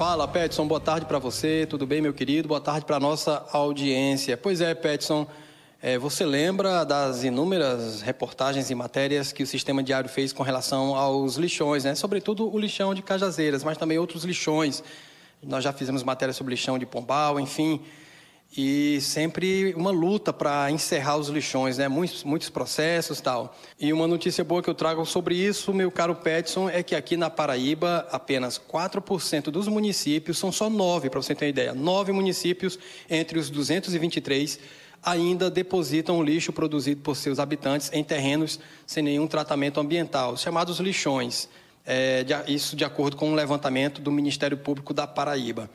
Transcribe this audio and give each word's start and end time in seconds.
Fala, 0.00 0.26
Petson, 0.26 0.66
boa 0.66 0.80
tarde 0.80 1.04
para 1.04 1.18
você, 1.18 1.66
tudo 1.68 1.86
bem, 1.86 2.00
meu 2.00 2.14
querido? 2.14 2.48
Boa 2.48 2.58
tarde 2.58 2.86
para 2.86 2.98
nossa 2.98 3.44
audiência. 3.52 4.34
Pois 4.34 4.62
é, 4.62 4.74
Petson, 4.74 5.26
é, 5.82 5.98
você 5.98 6.24
lembra 6.24 6.84
das 6.84 7.22
inúmeras 7.22 8.00
reportagens 8.00 8.70
e 8.70 8.74
matérias 8.74 9.30
que 9.30 9.42
o 9.42 9.46
Sistema 9.46 9.82
Diário 9.82 10.08
fez 10.08 10.32
com 10.32 10.42
relação 10.42 10.96
aos 10.96 11.36
lixões, 11.36 11.84
né? 11.84 11.94
Sobretudo 11.94 12.50
o 12.50 12.58
lixão 12.58 12.94
de 12.94 13.02
Cajazeiras, 13.02 13.62
mas 13.62 13.76
também 13.76 13.98
outros 13.98 14.24
lixões. 14.24 14.82
Nós 15.42 15.62
já 15.62 15.70
fizemos 15.70 16.02
matéria 16.02 16.32
sobre 16.32 16.54
lixão 16.54 16.78
de 16.78 16.86
Pombal, 16.86 17.38
enfim 17.38 17.78
e 18.56 19.00
sempre 19.00 19.72
uma 19.74 19.90
luta 19.90 20.32
para 20.32 20.70
encerrar 20.70 21.16
os 21.16 21.28
lixões, 21.28 21.78
né? 21.78 21.86
Muitos, 21.86 22.24
muitos 22.24 22.50
processos 22.50 23.20
tal. 23.20 23.56
E 23.78 23.92
uma 23.92 24.08
notícia 24.08 24.42
boa 24.42 24.62
que 24.62 24.68
eu 24.68 24.74
trago 24.74 25.04
sobre 25.06 25.36
isso, 25.36 25.72
meu 25.72 25.90
caro 25.90 26.16
Petson, 26.16 26.68
é 26.68 26.82
que 26.82 26.96
aqui 26.96 27.16
na 27.16 27.30
Paraíba 27.30 28.08
apenas 28.10 28.58
4% 28.58 29.44
dos 29.50 29.68
municípios, 29.68 30.38
são 30.38 30.50
só 30.50 30.68
nove, 30.68 31.08
para 31.08 31.22
você 31.22 31.34
ter 31.34 31.44
uma 31.44 31.50
ideia, 31.50 31.74
nove 31.74 32.10
municípios 32.10 32.78
entre 33.08 33.38
os 33.38 33.50
223 33.50 34.58
ainda 35.02 35.50
depositam 35.50 36.22
lixo 36.22 36.52
produzido 36.52 37.00
por 37.00 37.16
seus 37.16 37.38
habitantes 37.38 37.90
em 37.92 38.04
terrenos 38.04 38.60
sem 38.86 39.02
nenhum 39.02 39.26
tratamento 39.26 39.80
ambiental, 39.80 40.36
chamados 40.36 40.78
lixões. 40.78 41.48
É, 41.86 42.24
isso 42.46 42.76
de 42.76 42.84
acordo 42.84 43.16
com 43.16 43.30
um 43.30 43.34
levantamento 43.34 44.00
do 44.02 44.12
Ministério 44.12 44.58
Público 44.58 44.92
da 44.92 45.06
Paraíba. 45.06 45.70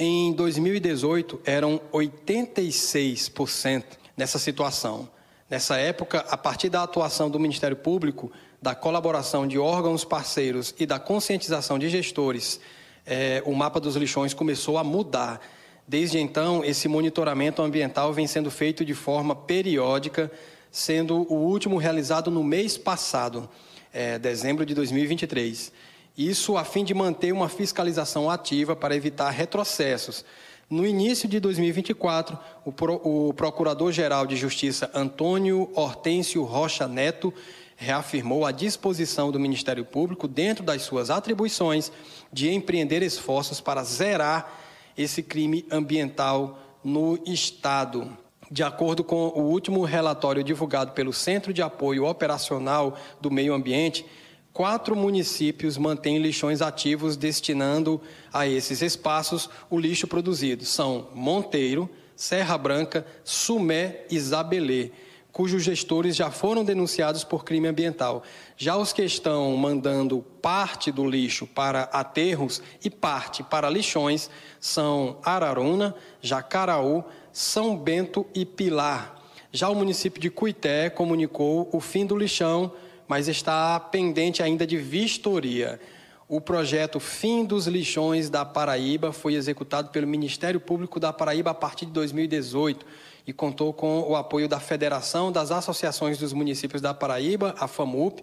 Em 0.00 0.32
2018, 0.32 1.40
eram 1.44 1.80
86% 1.92 3.82
nessa 4.16 4.38
situação. 4.38 5.08
Nessa 5.50 5.76
época, 5.76 6.24
a 6.30 6.36
partir 6.36 6.68
da 6.68 6.84
atuação 6.84 7.28
do 7.28 7.40
Ministério 7.40 7.76
Público, 7.76 8.30
da 8.62 8.76
colaboração 8.76 9.44
de 9.44 9.58
órgãos 9.58 10.04
parceiros 10.04 10.72
e 10.78 10.86
da 10.86 11.00
conscientização 11.00 11.80
de 11.80 11.88
gestores, 11.88 12.60
eh, 13.04 13.42
o 13.44 13.52
mapa 13.56 13.80
dos 13.80 13.96
lixões 13.96 14.32
começou 14.32 14.78
a 14.78 14.84
mudar. 14.84 15.40
Desde 15.84 16.20
então, 16.20 16.64
esse 16.64 16.86
monitoramento 16.86 17.60
ambiental 17.60 18.12
vem 18.12 18.28
sendo 18.28 18.52
feito 18.52 18.84
de 18.84 18.94
forma 18.94 19.34
periódica, 19.34 20.30
sendo 20.70 21.26
o 21.28 21.34
último 21.34 21.76
realizado 21.76 22.30
no 22.30 22.44
mês 22.44 22.78
passado, 22.78 23.50
eh, 23.92 24.16
dezembro 24.16 24.64
de 24.64 24.76
2023. 24.76 25.72
Isso 26.18 26.56
a 26.56 26.64
fim 26.64 26.82
de 26.82 26.92
manter 26.92 27.30
uma 27.32 27.48
fiscalização 27.48 28.28
ativa 28.28 28.74
para 28.74 28.96
evitar 28.96 29.30
retrocessos. 29.30 30.24
No 30.68 30.84
início 30.84 31.28
de 31.28 31.38
2024, 31.38 32.36
o, 32.64 32.72
Pro, 32.72 33.00
o 33.04 33.32
Procurador-Geral 33.32 34.26
de 34.26 34.34
Justiça 34.34 34.90
Antônio 34.92 35.70
Hortêncio 35.76 36.42
Rocha 36.42 36.88
Neto 36.88 37.32
reafirmou 37.76 38.44
a 38.44 38.50
disposição 38.50 39.30
do 39.30 39.38
Ministério 39.38 39.84
Público, 39.84 40.26
dentro 40.26 40.64
das 40.64 40.82
suas 40.82 41.08
atribuições, 41.08 41.92
de 42.32 42.50
empreender 42.50 43.00
esforços 43.00 43.60
para 43.60 43.84
zerar 43.84 44.52
esse 44.96 45.22
crime 45.22 45.64
ambiental 45.70 46.58
no 46.82 47.16
Estado. 47.24 48.18
De 48.50 48.64
acordo 48.64 49.04
com 49.04 49.28
o 49.28 49.42
último 49.42 49.84
relatório 49.84 50.42
divulgado 50.42 50.90
pelo 50.90 51.12
Centro 51.12 51.52
de 51.52 51.62
Apoio 51.62 52.04
Operacional 52.04 52.98
do 53.20 53.30
Meio 53.30 53.54
Ambiente, 53.54 54.04
quatro 54.52 54.96
municípios 54.96 55.76
mantêm 55.76 56.18
lixões 56.18 56.60
ativos 56.60 57.16
destinando 57.16 58.00
a 58.32 58.46
esses 58.46 58.82
espaços 58.82 59.48
o 59.70 59.78
lixo 59.78 60.06
produzido. 60.06 60.64
São 60.64 61.08
Monteiro, 61.14 61.88
Serra 62.16 62.58
Branca, 62.58 63.06
Sumé 63.22 64.04
e 64.10 64.18
Zabelê, 64.18 64.90
cujos 65.30 65.62
gestores 65.62 66.16
já 66.16 66.32
foram 66.32 66.64
denunciados 66.64 67.22
por 67.22 67.44
crime 67.44 67.68
ambiental. 67.68 68.24
Já 68.56 68.76
os 68.76 68.92
que 68.92 69.02
estão 69.02 69.56
mandando 69.56 70.20
parte 70.42 70.90
do 70.90 71.08
lixo 71.08 71.46
para 71.46 71.82
aterros 71.84 72.60
e 72.84 72.90
parte 72.90 73.44
para 73.44 73.70
lixões 73.70 74.28
são 74.58 75.18
Araruna, 75.22 75.94
Jacaraú, 76.20 77.04
São 77.32 77.76
Bento 77.76 78.26
e 78.34 78.44
Pilar. 78.44 79.14
Já 79.52 79.68
o 79.68 79.76
município 79.76 80.20
de 80.20 80.28
Cuité 80.28 80.90
comunicou 80.90 81.68
o 81.72 81.78
fim 81.78 82.04
do 82.04 82.16
lixão 82.16 82.72
mas 83.08 83.26
está 83.26 83.80
pendente 83.80 84.42
ainda 84.42 84.66
de 84.66 84.76
vistoria. 84.76 85.80
O 86.28 86.42
projeto 86.42 87.00
Fim 87.00 87.42
dos 87.42 87.66
Lixões 87.66 88.28
da 88.28 88.44
Paraíba 88.44 89.12
foi 89.12 89.32
executado 89.34 89.88
pelo 89.88 90.06
Ministério 90.06 90.60
Público 90.60 91.00
da 91.00 91.10
Paraíba 91.10 91.50
a 91.50 91.54
partir 91.54 91.86
de 91.86 91.92
2018 91.92 92.84
e 93.26 93.32
contou 93.32 93.72
com 93.72 94.00
o 94.00 94.14
apoio 94.14 94.46
da 94.46 94.60
Federação 94.60 95.32
das 95.32 95.50
Associações 95.50 96.18
dos 96.18 96.34
Municípios 96.34 96.82
da 96.82 96.92
Paraíba, 96.92 97.54
a 97.58 97.66
FAMUP, 97.66 98.22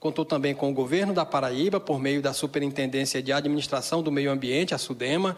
contou 0.00 0.24
também 0.24 0.54
com 0.54 0.70
o 0.70 0.74
governo 0.74 1.12
da 1.12 1.26
Paraíba 1.26 1.78
por 1.78 2.00
meio 2.00 2.22
da 2.22 2.32
Superintendência 2.32 3.22
de 3.22 3.32
Administração 3.32 4.02
do 4.02 4.10
Meio 4.10 4.30
Ambiente, 4.30 4.74
a 4.74 4.78
SUDEMA, 4.78 5.36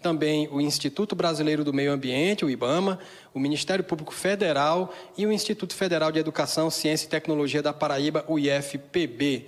também 0.00 0.48
o 0.50 0.60
Instituto 0.60 1.16
Brasileiro 1.16 1.64
do 1.64 1.72
Meio 1.72 1.92
Ambiente, 1.92 2.44
o 2.44 2.50
IBAMA, 2.50 2.98
o 3.34 3.40
Ministério 3.40 3.84
Público 3.84 4.14
Federal 4.14 4.92
e 5.16 5.26
o 5.26 5.32
Instituto 5.32 5.74
Federal 5.74 6.12
de 6.12 6.18
Educação, 6.18 6.70
Ciência 6.70 7.06
e 7.06 7.10
Tecnologia 7.10 7.62
da 7.62 7.72
Paraíba, 7.72 8.24
o 8.28 8.38
IFPB. 8.38 9.46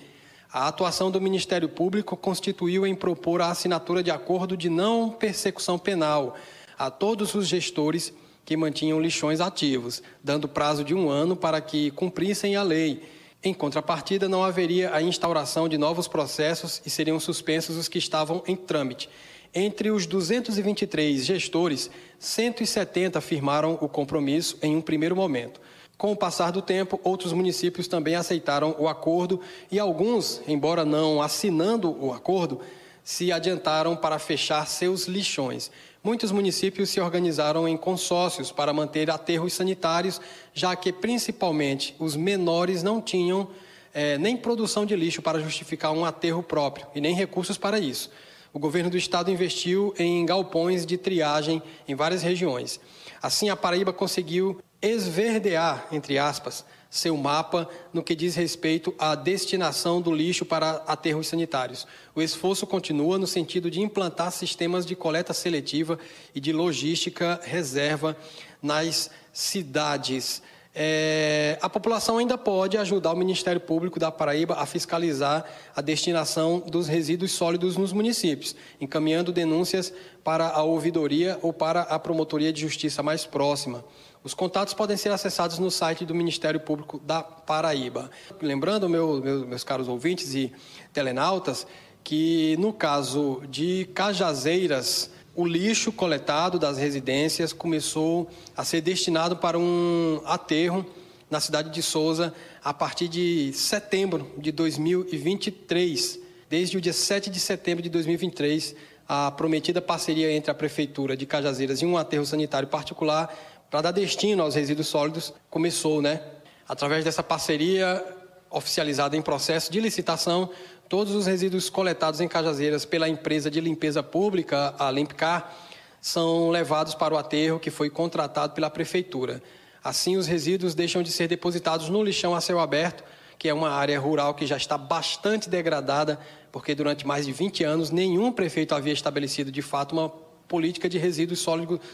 A 0.53 0.67
atuação 0.67 1.11
do 1.11 1.21
Ministério 1.21 1.69
Público 1.69 2.17
constituiu 2.17 2.85
em 2.85 2.95
propor 2.95 3.41
a 3.41 3.51
assinatura 3.51 4.03
de 4.03 4.11
acordo 4.11 4.57
de 4.57 4.69
não 4.69 5.11
persecução 5.11 5.79
penal 5.79 6.37
a 6.77 6.91
todos 6.91 7.35
os 7.35 7.47
gestores 7.47 8.13
que 8.45 8.57
mantinham 8.57 9.01
lixões 9.01 9.41
ativos, 9.41 10.03
dando 10.25 10.49
prazo 10.49 10.83
de 10.83 10.93
um 10.93 11.09
ano 11.09 11.37
para 11.37 11.61
que 11.61 11.93
cumprissem 11.93 12.57
a 12.57 12.65
lei. 12.65 13.01
Em 13.45 13.55
contrapartida, 13.55 14.29
não 14.29 14.43
haveria 14.43 14.93
a 14.93 15.01
instauração 15.01 15.69
de 15.69 15.79
novos 15.79 16.09
processos 16.09 16.83
e 16.85 16.91
seriam 16.91 17.21
suspensos 17.21 17.77
os 17.77 17.87
que 17.87 17.99
estavam 17.99 18.43
em 18.47 18.57
trâmite. 18.57 19.09
Entre 19.53 19.91
os 19.91 20.07
223 20.07 21.25
gestores, 21.25 21.91
170 22.21 23.21
firmaram 23.21 23.77
o 23.81 23.89
compromisso 23.89 24.57
em 24.63 24.77
um 24.77 24.81
primeiro 24.81 25.17
momento. 25.17 25.61
Com 25.99 26.13
o 26.13 26.17
passar 26.17 26.53
do 26.53 26.63
tempo, 26.63 27.01
outros 27.03 27.33
municípios 27.33 27.89
também 27.89 28.15
aceitaram 28.15 28.77
o 28.79 28.89
acordo 28.89 29.41
e 29.71 29.79
alguns, 29.79 30.41
embora 30.47 30.85
não 30.85 31.21
assinando 31.21 31.91
o 31.91 32.13
acordo, 32.13 32.61
se 33.03 33.33
adiantaram 33.33 33.97
para 33.97 34.21
fechar 34.21 34.65
seus 34.69 35.07
lixões. 35.07 35.69
Muitos 36.03 36.31
municípios 36.31 36.89
se 36.89 37.01
organizaram 37.01 37.67
em 37.67 37.77
consórcios 37.77 38.53
para 38.53 38.73
manter 38.73 39.11
aterros 39.11 39.53
sanitários, 39.53 40.21
já 40.55 40.77
que 40.77 40.93
principalmente 40.93 41.95
os 41.99 42.15
menores 42.15 42.85
não 42.85 43.03
tinham 43.03 43.49
é, 43.93 44.17
nem 44.17 44.37
produção 44.37 44.87
de 44.87 44.95
lixo 44.95 45.21
para 45.21 45.41
justificar 45.41 45.91
um 45.93 46.05
aterro 46.05 46.41
próprio 46.41 46.87
e 46.95 47.01
nem 47.01 47.17
recursos 47.17 47.59
para 47.59 47.81
isso 47.81 48.11
o 48.53 48.59
governo 48.59 48.91
do 48.91 48.97
estado 48.97 49.31
investiu 49.31 49.95
em 49.99 50.25
galpões 50.27 50.85
de 50.85 50.97
triagem 50.97 51.63
em 51.87 51.95
várias 51.95 52.23
regiões. 52.23 52.81
Assim, 53.23 53.49
a 53.49 53.57
Paraíba 53.57 53.93
conseguiu 53.93 54.61
esverdear, 54.83 55.87
entre 55.93 56.19
aspas, 56.19 56.65
seu 56.91 57.17
mapa 57.17 57.69
no 57.93 58.03
que 58.03 58.17
diz 58.17 58.35
respeito 58.35 58.93
à 58.99 59.15
destinação 59.15 60.01
do 60.01 60.13
lixo 60.13 60.45
para 60.45 60.83
aterros 60.87 61.29
sanitários. 61.29 61.87
O 62.15 62.21
esforço 62.21 62.67
continua 62.67 63.17
no 63.17 63.27
sentido 63.27 63.71
de 63.71 63.81
implantar 63.81 64.33
sistemas 64.33 64.85
de 64.85 64.97
coleta 64.97 65.33
seletiva 65.33 65.99
e 66.35 66.41
de 66.41 66.53
logística 66.53 67.41
reserva 67.45 68.17
nas 68.61 69.11
cidades. 69.33 70.43
É, 70.83 71.59
a 71.61 71.69
população 71.69 72.17
ainda 72.17 72.39
pode 72.39 72.79
ajudar 72.79 73.13
o 73.13 73.17
Ministério 73.17 73.61
Público 73.61 74.01
da 74.01 74.11
Paraíba 74.11 74.55
a 74.55 74.65
fiscalizar 74.65 75.45
a 75.77 75.83
destinação 75.83 76.61
dos 76.61 76.89
resíduos 76.89 77.33
sólidos 77.33 77.77
nos 77.77 77.93
municípios, 77.93 78.57
encaminhando 78.81 79.31
denúncias 79.31 79.93
para 80.25 80.49
a 80.49 80.63
ouvidoria 80.63 81.39
ou 81.43 81.53
para 81.53 81.83
a 81.83 81.99
promotoria 81.99 82.51
de 82.51 82.63
justiça 82.63 83.03
mais 83.03 83.27
próxima. 83.27 83.85
Os 84.25 84.33
contatos 84.33 84.73
podem 84.73 84.97
ser 84.97 85.11
acessados 85.11 85.59
no 85.59 85.71
site 85.71 86.07
do 86.07 86.15
Ministério 86.15 86.61
Público 86.61 86.99
da 86.99 87.23
Paraíba. 87.23 88.11
Lembrando, 88.41 88.89
meu, 88.89 89.21
meu, 89.21 89.47
meus 89.47 89.63
caros 89.63 89.87
ouvintes 89.87 90.33
e 90.33 90.51
telenautas, 90.95 91.67
que 92.03 92.57
no 92.59 92.73
caso 92.73 93.43
de 93.51 93.87
Cajazeiras, 93.95 95.11
o 95.41 95.47
lixo 95.47 95.91
coletado 95.91 96.59
das 96.59 96.77
residências 96.77 97.51
começou 97.51 98.29
a 98.55 98.63
ser 98.63 98.83
destinado 98.83 99.39
para 99.39 99.59
um 99.59 100.21
aterro 100.27 100.85
na 101.31 101.41
cidade 101.41 101.71
de 101.71 101.83
Souza 101.83 102.35
a 102.63 102.75
partir 102.75 103.09
de 103.09 103.51
setembro 103.55 104.31
de 104.37 104.53
2023. 104.53 106.19
Desde 106.47 106.77
o 106.77 106.81
dia 106.81 106.93
7 106.93 107.31
de 107.31 107.41
setembro 107.41 107.83
de 107.83 107.89
2023, 107.89 108.77
a 109.09 109.31
prometida 109.31 109.81
parceria 109.81 110.31
entre 110.31 110.51
a 110.51 110.55
Prefeitura 110.55 111.17
de 111.17 111.25
Cajazeiras 111.25 111.81
e 111.81 111.87
um 111.87 111.97
aterro 111.97 112.27
sanitário 112.27 112.69
particular 112.69 113.35
para 113.71 113.81
dar 113.81 113.93
destino 113.93 114.43
aos 114.43 114.57
resíduos 114.57 114.89
sólidos 114.89 115.33
começou, 115.49 116.03
né? 116.03 116.21
Através 116.69 117.03
dessa 117.03 117.23
parceria 117.23 118.05
oficializada 118.51 119.17
em 119.17 119.23
processo 119.23 119.71
de 119.73 119.81
licitação, 119.81 120.51
Todos 120.91 121.15
os 121.15 121.25
resíduos 121.25 121.71
coletados 121.71 122.21
em 122.21 122.27
Cajazeiras 122.27 122.85
pela 122.85 123.09
empresa 123.09 123.49
de 123.49 123.61
limpeza 123.61 124.03
pública, 124.03 124.75
a 124.77 124.91
Limpcar, 124.91 125.57
são 126.01 126.51
levados 126.51 126.97
para 126.97 127.15
o 127.15 127.17
aterro 127.17 127.61
que 127.61 127.71
foi 127.71 127.89
contratado 127.89 128.55
pela 128.55 128.69
prefeitura. 128.69 129.41
Assim, 129.85 130.17
os 130.17 130.27
resíduos 130.27 130.75
deixam 130.75 131.01
de 131.01 131.13
ser 131.13 131.29
depositados 131.29 131.89
no 131.89 132.03
lixão 132.03 132.35
a 132.35 132.41
céu 132.41 132.59
aberto, 132.59 133.05
que 133.39 133.49
é 133.49 133.55
uma 133.55 133.71
área 133.71 134.01
rural 134.01 134.35
que 134.35 134.45
já 134.45 134.57
está 134.57 134.77
bastante 134.77 135.49
degradada, 135.49 136.19
porque 136.51 136.75
durante 136.75 137.07
mais 137.07 137.25
de 137.25 137.31
20 137.31 137.63
anos 137.63 137.93
nenhum 137.93 138.33
prefeito 138.33 138.75
havia 138.75 138.93
estabelecido 138.93 139.53
de 139.53 139.63
fato 139.63 139.93
uma 139.93 140.09
política 140.49 140.89
de 140.89 140.99
resíduos 140.99 141.47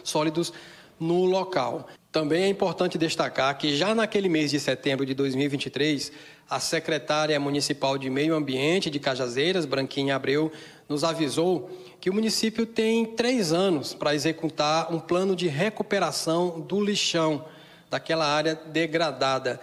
sólidos 0.05 0.55
no 0.99 1.25
local. 1.25 1.87
Também 2.11 2.45
é 2.45 2.49
importante 2.49 2.97
destacar 2.97 3.57
que 3.59 3.77
já 3.77 3.95
naquele 3.95 4.29
mês 4.29 4.51
de 4.51 4.59
setembro 4.59 5.05
de 5.05 5.15
2023, 5.15 6.11
a 6.49 6.59
secretária 6.59 7.39
municipal 7.39 7.99
de 7.99 8.09
Meio 8.09 8.35
Ambiente 8.35 8.89
de 8.89 8.99
Cajazeiras, 8.99 9.67
Branquinha 9.67 10.17
Abreu, 10.17 10.51
nos 10.89 11.05
avisou 11.05 11.71
que 12.01 12.09
o 12.09 12.15
município 12.15 12.65
tem 12.65 13.05
três 13.05 13.53
anos 13.53 13.93
para 13.93 14.15
executar 14.15 14.93
um 14.93 15.01
plano 15.01 15.35
de 15.35 15.49
recuperação 15.49 16.61
do 16.61 16.81
lixão 16.81 17.45
daquela 17.91 18.27
área 18.27 18.55
degradada. 18.55 19.61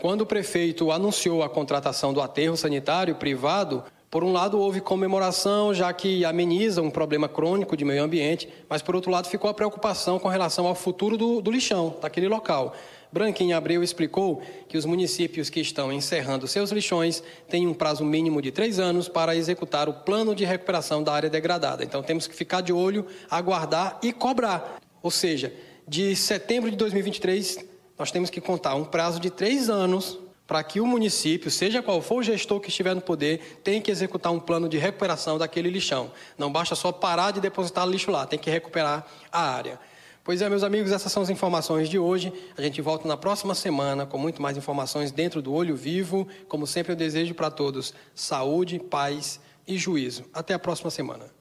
Quando 0.00 0.22
o 0.22 0.26
prefeito 0.26 0.90
anunciou 0.90 1.42
a 1.42 1.48
contratação 1.48 2.12
do 2.12 2.20
aterro 2.20 2.56
sanitário 2.56 3.14
privado, 3.14 3.84
por 4.14 4.22
um 4.22 4.30
lado, 4.30 4.60
houve 4.60 4.80
comemoração, 4.80 5.74
já 5.74 5.92
que 5.92 6.24
ameniza 6.24 6.80
um 6.80 6.88
problema 6.88 7.28
crônico 7.28 7.76
de 7.76 7.84
meio 7.84 8.04
ambiente, 8.04 8.48
mas 8.68 8.80
por 8.80 8.94
outro 8.94 9.10
lado, 9.10 9.26
ficou 9.26 9.50
a 9.50 9.54
preocupação 9.54 10.20
com 10.20 10.28
relação 10.28 10.68
ao 10.68 10.74
futuro 10.76 11.16
do, 11.16 11.42
do 11.42 11.50
lixão, 11.50 11.96
daquele 12.00 12.28
local. 12.28 12.76
Branquinha 13.10 13.56
Abreu 13.56 13.82
explicou 13.82 14.40
que 14.68 14.78
os 14.78 14.84
municípios 14.84 15.50
que 15.50 15.58
estão 15.58 15.92
encerrando 15.92 16.46
seus 16.46 16.70
lixões 16.70 17.24
têm 17.48 17.66
um 17.66 17.74
prazo 17.74 18.04
mínimo 18.04 18.40
de 18.40 18.52
três 18.52 18.78
anos 18.78 19.08
para 19.08 19.34
executar 19.34 19.88
o 19.88 19.92
plano 19.92 20.32
de 20.32 20.44
recuperação 20.44 21.02
da 21.02 21.12
área 21.12 21.28
degradada. 21.28 21.82
Então 21.82 22.00
temos 22.00 22.28
que 22.28 22.36
ficar 22.36 22.60
de 22.60 22.72
olho, 22.72 23.04
aguardar 23.28 23.98
e 24.00 24.12
cobrar. 24.12 24.78
Ou 25.02 25.10
seja, 25.10 25.52
de 25.88 26.14
setembro 26.14 26.70
de 26.70 26.76
2023, 26.76 27.64
nós 27.98 28.12
temos 28.12 28.30
que 28.30 28.40
contar 28.40 28.76
um 28.76 28.84
prazo 28.84 29.18
de 29.18 29.28
três 29.28 29.68
anos 29.68 30.20
para 30.46 30.62
que 30.62 30.80
o 30.80 30.86
município, 30.86 31.50
seja 31.50 31.82
qual 31.82 32.02
for 32.02 32.16
o 32.16 32.22
gestor 32.22 32.60
que 32.60 32.68
estiver 32.68 32.94
no 32.94 33.00
poder, 33.00 33.60
tenha 33.64 33.80
que 33.80 33.90
executar 33.90 34.32
um 34.32 34.38
plano 34.38 34.68
de 34.68 34.76
recuperação 34.76 35.38
daquele 35.38 35.70
lixão. 35.70 36.10
Não 36.36 36.52
basta 36.52 36.74
só 36.74 36.92
parar 36.92 37.30
de 37.30 37.40
depositar 37.40 37.86
lixo 37.86 38.10
lá, 38.10 38.26
tem 38.26 38.38
que 38.38 38.50
recuperar 38.50 39.06
a 39.32 39.40
área. 39.40 39.80
Pois 40.22 40.40
é, 40.40 40.48
meus 40.48 40.62
amigos, 40.62 40.90
essas 40.90 41.12
são 41.12 41.22
as 41.22 41.28
informações 41.28 41.88
de 41.88 41.98
hoje. 41.98 42.32
A 42.56 42.62
gente 42.62 42.80
volta 42.80 43.06
na 43.06 43.16
próxima 43.16 43.54
semana 43.54 44.06
com 44.06 44.16
muito 44.16 44.40
mais 44.40 44.56
informações 44.56 45.12
dentro 45.12 45.42
do 45.42 45.52
Olho 45.52 45.76
Vivo. 45.76 46.26
Como 46.48 46.66
sempre, 46.66 46.92
eu 46.92 46.96
desejo 46.96 47.34
para 47.34 47.50
todos 47.50 47.92
saúde, 48.14 48.78
paz 48.78 49.38
e 49.66 49.76
juízo. 49.76 50.24
Até 50.32 50.54
a 50.54 50.58
próxima 50.58 50.90
semana. 50.90 51.34